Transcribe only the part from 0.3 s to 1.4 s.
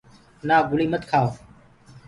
نآ گُݪيٚ مت کهآوو۔